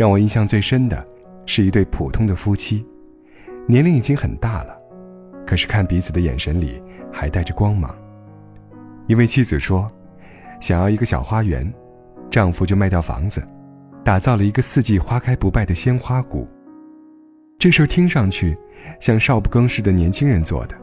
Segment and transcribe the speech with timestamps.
[0.00, 1.06] 让我印象最深的，
[1.44, 2.82] 是一对普通的夫妻，
[3.66, 4.74] 年龄已经很大了，
[5.46, 6.82] 可是看彼此的眼神里
[7.12, 7.94] 还带着光芒。
[9.08, 9.86] 一位妻子说
[10.58, 11.70] ：“想要一个小花园，
[12.30, 13.46] 丈夫就卖掉房子，
[14.02, 16.48] 打造了一个四季花开不败的鲜花谷。”
[17.60, 18.56] 这事儿听上去
[19.00, 20.74] 像少不更事的年轻人做的，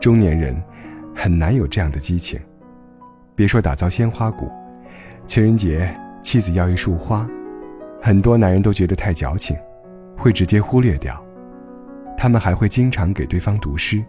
[0.00, 0.56] 中年人
[1.14, 2.40] 很难有这样的激情。
[3.34, 4.50] 别说打造鲜花谷，
[5.26, 7.28] 情人节妻子要一束花。
[8.02, 9.56] 很多男人都觉得太矫情，
[10.16, 11.22] 会直接忽略掉。
[12.16, 14.02] 他们还会经常给对方读诗，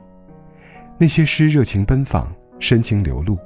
[0.98, 2.28] 那些诗热情奔放，
[2.60, 3.38] 深情流露。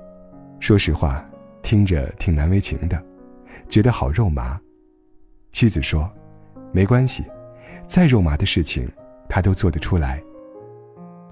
[0.59, 1.23] 说实话，
[1.61, 3.03] 听着挺难为情的，
[3.67, 4.59] 觉得好肉麻。
[5.51, 6.09] 妻子说
[6.71, 7.23] ：“没关系，
[7.87, 8.89] 再肉麻的事情，
[9.29, 10.21] 他都做得出来。”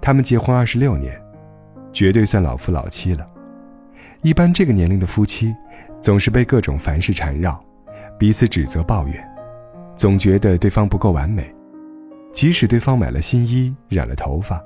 [0.01, 1.19] 他们结婚二十六年，
[1.91, 3.27] 绝对算老夫老妻了。
[4.21, 5.55] 一般这个年龄的夫妻，
[6.01, 7.63] 总是被各种烦事缠绕。
[8.17, 9.23] 彼此指责抱怨，
[9.95, 11.53] 总觉得对方不够完美。
[12.33, 14.59] 即使对方买了新衣、染了头发，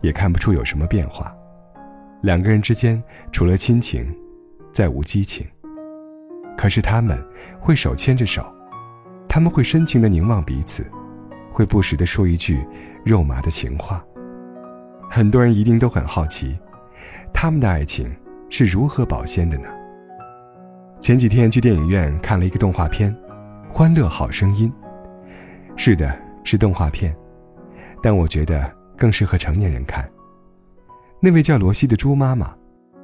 [0.00, 1.32] 也看不出有什么变化。
[2.22, 4.12] 两个人之间除了亲情，
[4.72, 5.46] 再无激情。
[6.56, 7.22] 可是他们
[7.60, 8.44] 会手牵着手，
[9.28, 10.84] 他们会深情地凝望彼此，
[11.52, 12.66] 会不时地说一句
[13.04, 14.04] 肉麻的情话。
[15.08, 16.58] 很多人一定都很好奇，
[17.32, 18.10] 他们的爱情
[18.50, 19.68] 是如何保鲜的呢？
[21.00, 23.14] 前几天去电影院看了一个动画片，
[23.72, 24.72] 《欢乐好声音》。
[25.76, 27.14] 是的，是动画片，
[28.02, 30.08] 但我觉得更适合成年人看。
[31.20, 32.52] 那位叫罗西的猪妈妈，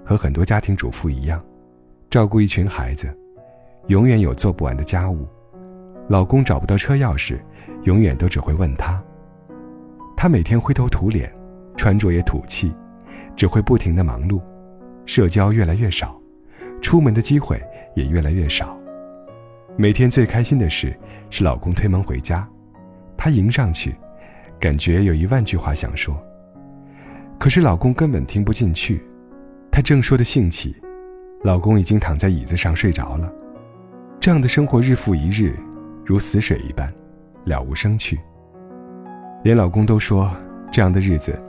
[0.04, 1.42] 和很多家庭主妇一样，
[2.10, 3.14] 照顾一群孩子，
[3.88, 5.28] 永远有做不完的家务。
[6.08, 7.38] 老公找不到车钥匙，
[7.84, 9.00] 永远都只会问她。
[10.16, 11.32] 她每天灰头土脸，
[11.76, 12.74] 穿着也土气，
[13.36, 14.40] 只会不停的忙碌，
[15.06, 16.18] 社交越来越少，
[16.80, 17.62] 出门的机会。
[17.94, 18.78] 也越来越少。
[19.76, 20.94] 每天最开心的事
[21.30, 22.46] 是老公推门回家，
[23.16, 23.94] 她迎上去，
[24.60, 26.14] 感觉有一万句话想说。
[27.38, 29.02] 可是老公根本听不进去，
[29.70, 30.76] 她正说的兴起，
[31.42, 33.32] 老公已经躺在椅子上睡着了。
[34.20, 35.56] 这样的生活日复一日，
[36.04, 36.92] 如死水一般，
[37.44, 38.20] 了无生趣。
[39.42, 40.30] 连老公都说，
[40.70, 41.40] 这样的日子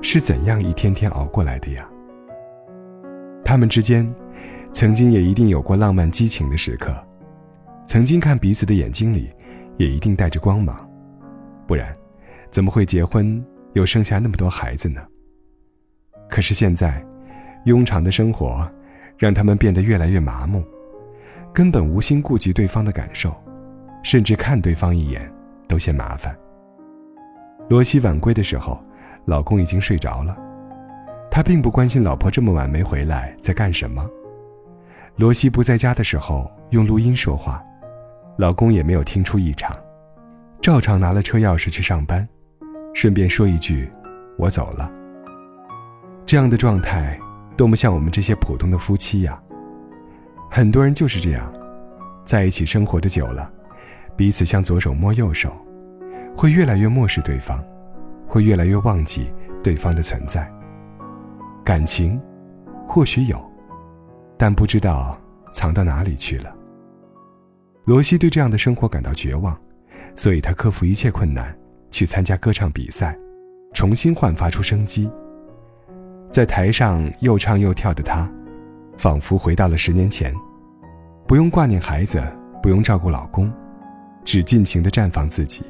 [0.00, 1.86] 是怎样一天天熬过来的呀？
[3.44, 4.08] 他们之间。
[4.72, 6.94] 曾经也一定有过浪漫激情的时刻，
[7.86, 9.30] 曾经看彼此的眼睛里，
[9.76, 10.76] 也一定带着光芒，
[11.66, 11.94] 不然，
[12.50, 13.44] 怎么会结婚
[13.74, 15.00] 又生下那么多孩子呢？
[16.28, 17.04] 可是现在，
[17.66, 18.66] 庸常的生活，
[19.18, 20.64] 让他们变得越来越麻木，
[21.52, 23.32] 根本无心顾及对方的感受，
[24.02, 25.30] 甚至看对方一眼
[25.68, 26.36] 都嫌麻烦。
[27.68, 28.82] 罗西晚归的时候，
[29.26, 30.36] 老公已经睡着了，
[31.30, 34.08] 他并不关心老婆这么晚没回来在干什么。
[35.16, 37.62] 罗西不在家的时候用录音说话，
[38.38, 39.76] 老公也没有听出异常，
[40.60, 42.26] 照常拿了车钥匙去上班，
[42.94, 43.92] 顺便说一句
[44.38, 44.90] ：“我走了。”
[46.24, 47.18] 这样的状态
[47.58, 49.38] 多么像我们这些普通的夫妻呀！
[50.50, 51.52] 很多人就是这样，
[52.24, 53.50] 在一起生活的久了，
[54.16, 55.54] 彼此像左手摸右手，
[56.34, 57.62] 会越来越漠视对方，
[58.26, 59.30] 会越来越忘记
[59.62, 60.50] 对方的存在。
[61.62, 62.18] 感情，
[62.88, 63.51] 或许有。
[64.42, 65.16] 但不知道
[65.52, 66.52] 藏到哪里去了。
[67.84, 69.56] 罗西对这样的生活感到绝望，
[70.16, 71.56] 所以他克服一切困难，
[71.92, 73.16] 去参加歌唱比赛，
[73.72, 75.08] 重新焕发出生机。
[76.28, 78.28] 在台上又唱又跳的他，
[78.98, 80.34] 仿佛回到了十年前，
[81.24, 82.20] 不用挂念孩子，
[82.60, 83.48] 不用照顾老公，
[84.24, 85.64] 只尽情的绽放自己。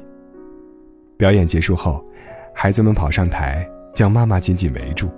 [1.15, 2.03] 表演结束后，
[2.55, 5.11] 孩子们跑上台，将妈妈紧紧围住，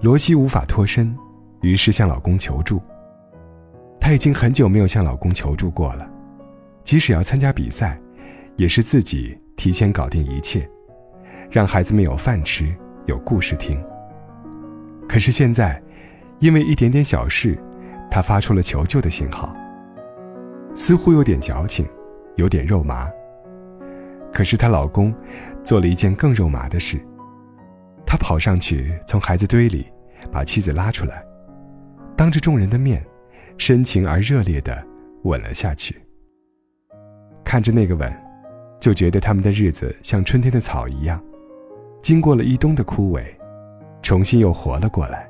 [0.00, 1.12] 罗西无法脱身。
[1.64, 2.78] 于是向老公求助。
[3.98, 6.06] 她已经很久没有向老公求助过了，
[6.84, 7.98] 即使要参加比赛，
[8.56, 10.68] 也是自己提前搞定一切，
[11.50, 12.70] 让孩子们有饭吃，
[13.06, 13.82] 有故事听。
[15.08, 15.82] 可是现在，
[16.38, 17.58] 因为一点点小事，
[18.10, 19.56] 她发出了求救的信号，
[20.74, 21.88] 似乎有点矫情，
[22.36, 23.10] 有点肉麻。
[24.34, 25.14] 可是她老公
[25.62, 27.00] 做了一件更肉麻的事，
[28.04, 29.86] 他跑上去从孩子堆里
[30.30, 31.24] 把妻子拉出来。
[32.16, 33.04] 当着众人的面，
[33.58, 34.84] 深情而热烈地
[35.24, 36.00] 吻了下去。
[37.44, 38.12] 看着那个吻，
[38.80, 41.22] 就觉得他们的日子像春天的草一样，
[42.02, 43.24] 经过了一冬的枯萎，
[44.02, 45.28] 重新又活了过来。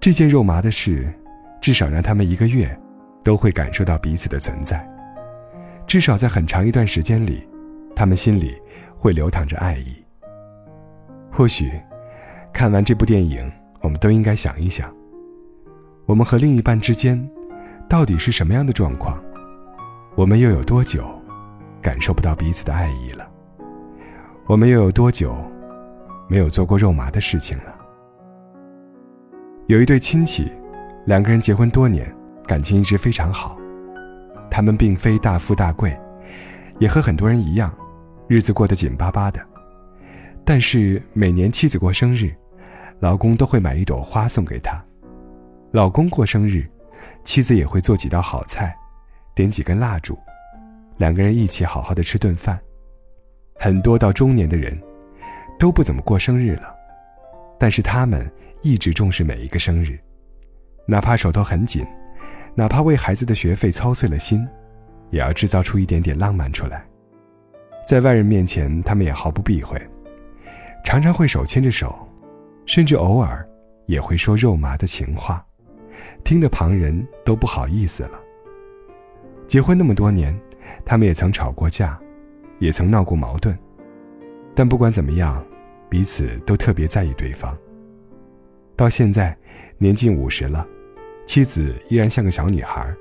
[0.00, 1.12] 这件肉麻的事，
[1.60, 2.76] 至少让他们一个月
[3.24, 4.86] 都会感受到彼此的存在。
[5.86, 7.46] 至少在很长一段时间里，
[7.94, 8.54] 他们心里
[8.98, 10.04] 会流淌着爱意。
[11.32, 11.70] 或许，
[12.52, 13.50] 看完这部电影，
[13.80, 14.94] 我们都应该想一想：
[16.06, 17.20] 我们和另一半之间，
[17.88, 19.20] 到底是什么样的状况？
[20.14, 21.04] 我们又有多久
[21.82, 23.28] 感受不到彼此的爱意了？
[24.46, 25.36] 我们又有多久
[26.28, 27.74] 没有做过肉麻的事情了？
[29.66, 30.48] 有一对亲戚，
[31.06, 32.14] 两个人结婚多年，
[32.46, 33.58] 感情一直非常好。
[34.48, 35.98] 他们并非大富大贵，
[36.78, 37.74] 也和很多人一样，
[38.28, 39.44] 日子过得紧巴巴的。
[40.44, 42.32] 但是每年妻子过生日，
[43.00, 44.80] 老公都会买一朵花送给她。
[45.76, 46.66] 老公过生日，
[47.22, 48.74] 妻子也会做几道好菜，
[49.34, 50.18] 点几根蜡烛，
[50.96, 52.58] 两个人一起好好的吃顿饭。
[53.56, 54.74] 很多到中年的人，
[55.58, 56.74] 都不怎么过生日了，
[57.60, 58.26] 但是他们。
[58.62, 59.98] 一直重视每一个生日，
[60.86, 61.86] 哪怕手头很紧，
[62.54, 64.48] 哪怕为孩子的学费操碎了心，
[65.10, 66.84] 也要制造出一点点浪漫出来。
[67.86, 69.78] 在外人面前，他们也毫不避讳，
[70.82, 71.94] 常常会手牵着手，
[72.64, 73.46] 甚至偶尔
[73.84, 75.45] 也会说肉麻的情话，
[76.26, 78.20] 听得旁人都不好意思了。
[79.46, 80.36] 结婚那么多年，
[80.84, 81.96] 他们也曾吵过架，
[82.58, 83.56] 也曾闹过矛盾，
[84.52, 85.40] 但不管怎么样，
[85.88, 87.56] 彼此都特别在意对方。
[88.74, 89.38] 到现在，
[89.78, 90.66] 年近五十了，
[91.26, 92.92] 妻子依然像个小女孩，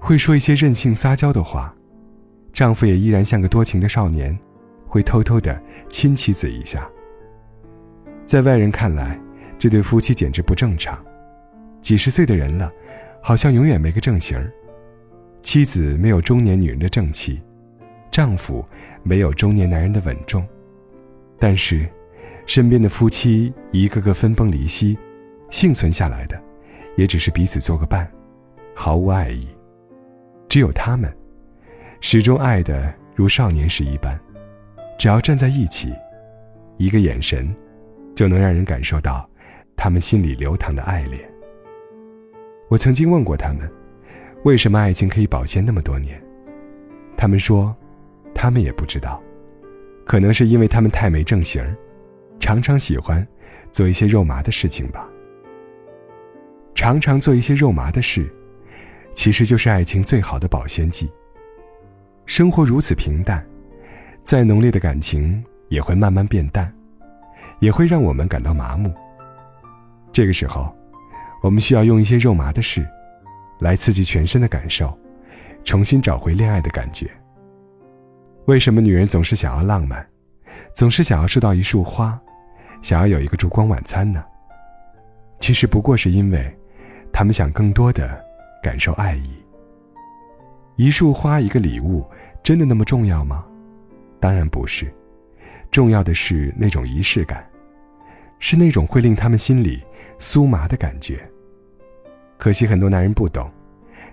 [0.00, 1.70] 会说一些任性撒娇的话；
[2.54, 4.36] 丈夫也依然像个多情的少年，
[4.88, 6.88] 会偷偷的亲妻子一下。
[8.24, 9.20] 在外人看来，
[9.58, 10.98] 这对夫妻简直不正常。
[11.82, 12.72] 几十岁的人了，
[13.20, 14.50] 好像永远没个正形儿
[15.42, 17.42] 妻子没有中年女人的正气，
[18.10, 18.64] 丈夫
[19.02, 20.46] 没有中年男人的稳重。
[21.38, 21.86] 但是，
[22.46, 24.96] 身边的夫妻一个个分崩离析。
[25.50, 26.40] 幸存下来的，
[26.96, 28.10] 也只是彼此做个伴，
[28.74, 29.46] 毫无爱意。
[30.48, 31.14] 只有他们，
[32.00, 34.18] 始终爱的如少年时一般。
[34.98, 35.92] 只要站在一起，
[36.78, 37.54] 一个眼神，
[38.14, 39.28] 就能让人感受到
[39.76, 41.31] 他们心里流淌的爱恋。
[42.72, 43.70] 我曾经问过他们，
[44.44, 46.18] 为什么爱情可以保鲜那么多年？
[47.18, 47.76] 他们说，
[48.34, 49.22] 他们也不知道，
[50.06, 51.62] 可能是因为他们太没正形
[52.40, 53.28] 常常喜欢
[53.72, 55.06] 做一些肉麻的事情吧。
[56.74, 58.26] 常常做一些肉麻的事，
[59.12, 61.12] 其实就是爱情最好的保鲜剂。
[62.24, 63.46] 生活如此平淡，
[64.24, 66.74] 再浓烈的感情也会慢慢变淡，
[67.58, 68.90] 也会让我们感到麻木。
[70.10, 70.74] 这个时候，
[71.42, 72.88] 我们需要用一些肉麻的事，
[73.60, 74.96] 来刺激全身的感受，
[75.64, 77.10] 重新找回恋爱的感觉。
[78.46, 80.06] 为什么女人总是想要浪漫，
[80.72, 82.18] 总是想要收到一束花，
[82.80, 84.24] 想要有一个烛光晚餐呢？
[85.38, 86.58] 其实不过是因为。
[87.14, 88.18] 他们想更多的
[88.62, 89.30] 感受爱意。
[90.76, 92.02] 一束花，一个礼物，
[92.42, 93.44] 真的那么重要吗？
[94.18, 94.90] 当然不是，
[95.70, 97.46] 重要的是那种仪式感，
[98.38, 99.84] 是那种会令他们心里
[100.18, 101.22] 酥麻的感觉。
[102.42, 103.48] 可惜很多男人不懂，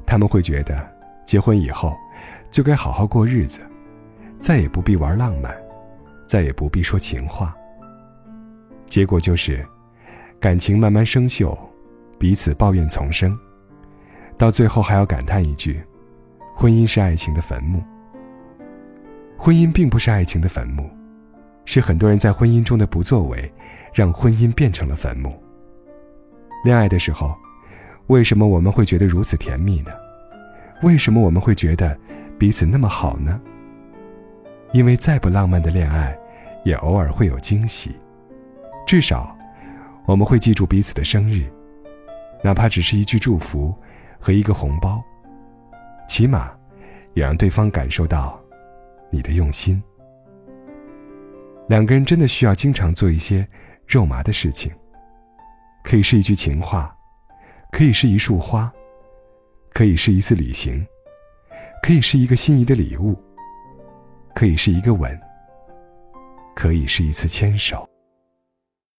[0.05, 0.87] 他们会觉得
[1.25, 1.97] 结婚以后
[2.51, 3.61] 就该好好过日子，
[4.39, 5.51] 再也不必玩浪漫，
[6.27, 7.55] 再也不必说情话。
[8.88, 9.65] 结果就是
[10.39, 11.57] 感情慢慢生锈。
[12.19, 13.36] 彼此抱怨丛生，
[14.38, 15.81] 到最后还要感叹一句
[16.55, 17.81] ：“婚姻是爱情的坟墓。”
[19.39, 20.88] 婚姻并不是爱情的坟墓，
[21.65, 23.51] 是很多人在婚姻中的不作为，
[23.91, 25.33] 让婚姻变成了坟墓。
[26.63, 27.36] 恋爱的时候，
[28.10, 29.92] 为什么我们会觉得如此甜蜜呢？
[30.82, 31.96] 为什么我们会觉得
[32.39, 33.39] 彼此那么好呢？
[34.74, 36.18] 因为再不浪漫的恋爱，
[36.66, 37.92] 也偶尔会有惊喜，
[38.88, 39.38] 至少
[40.08, 41.48] 我们会记住彼此的生日。
[42.44, 43.75] 哪怕只是一句祝福
[44.20, 45.04] 和一个红包，
[46.08, 46.51] 起码
[47.13, 48.42] 也让对方感受到
[49.12, 49.82] 你的用心。
[51.68, 53.48] 两个人真的需要经常做一些
[53.86, 54.72] 肉麻的事情，
[55.84, 56.96] 可以是一句情话，
[57.71, 58.71] 可以是一束花，
[59.73, 60.85] 可以是一次旅行，
[61.81, 63.17] 可以是一个心仪的礼物，
[64.35, 65.19] 可以是一个吻，
[66.55, 67.88] 可以是一次牵手。